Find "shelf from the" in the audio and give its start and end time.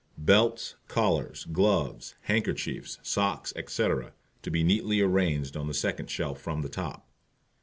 6.09-6.69